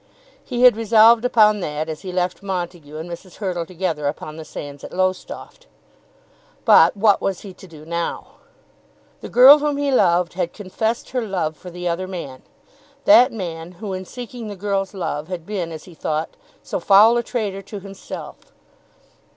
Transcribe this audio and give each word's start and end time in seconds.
He 0.43 0.63
had 0.63 0.75
resolved 0.75 1.23
upon 1.25 1.59
that 1.59 1.87
as 1.87 2.01
he 2.01 2.11
left 2.11 2.41
Montague 2.41 2.97
and 2.97 3.07
Mrs. 3.07 3.35
Hurtle 3.35 3.67
together 3.67 4.07
upon 4.07 4.35
the 4.35 4.43
sands 4.43 4.83
at 4.83 4.91
Lowestoft. 4.91 5.67
But 6.65 6.97
what 6.97 7.21
was 7.21 7.41
he 7.41 7.53
to 7.53 7.67
do 7.67 7.85
now? 7.85 8.37
The 9.19 9.29
girl 9.29 9.59
whom 9.59 9.77
he 9.77 9.91
loved 9.91 10.33
had 10.33 10.53
confessed 10.53 11.11
her 11.11 11.21
love 11.21 11.55
for 11.55 11.69
the 11.69 11.87
other 11.87 12.07
man, 12.07 12.41
that 13.05 13.31
man, 13.31 13.73
who 13.73 13.93
in 13.93 14.05
seeking 14.05 14.47
the 14.47 14.55
girl's 14.55 14.95
love, 14.95 15.27
had 15.27 15.45
been 15.45 15.71
as 15.71 15.83
he 15.83 15.93
thought 15.93 16.35
so 16.63 16.79
foul 16.79 17.15
a 17.17 17.21
traitor 17.21 17.61
to 17.61 17.79
himself! 17.79 18.51